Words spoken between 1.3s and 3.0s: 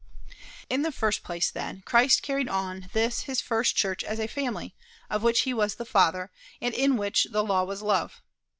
then, Christ carried on